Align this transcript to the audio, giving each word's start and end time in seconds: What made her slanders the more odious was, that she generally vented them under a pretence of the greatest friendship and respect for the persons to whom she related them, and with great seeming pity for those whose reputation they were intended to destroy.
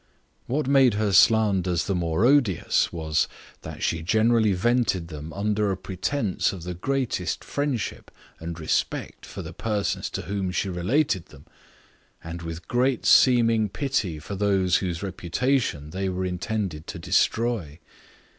What 0.47 0.65
made 0.65 0.95
her 0.95 1.11
slanders 1.13 1.83
the 1.85 1.93
more 1.93 2.25
odious 2.25 2.91
was, 2.91 3.27
that 3.61 3.83
she 3.83 4.01
generally 4.01 4.53
vented 4.53 5.09
them 5.09 5.31
under 5.31 5.69
a 5.71 5.77
pretence 5.77 6.51
of 6.51 6.63
the 6.63 6.73
greatest 6.73 7.43
friendship 7.43 8.09
and 8.39 8.59
respect 8.59 9.27
for 9.27 9.43
the 9.43 9.53
persons 9.53 10.09
to 10.09 10.23
whom 10.23 10.49
she 10.49 10.69
related 10.69 11.27
them, 11.27 11.45
and 12.23 12.41
with 12.41 12.67
great 12.67 13.05
seeming 13.05 13.69
pity 13.69 14.17
for 14.17 14.33
those 14.33 14.77
whose 14.77 15.03
reputation 15.03 15.91
they 15.91 16.09
were 16.09 16.25
intended 16.25 16.87
to 16.87 16.97
destroy. 16.97 17.77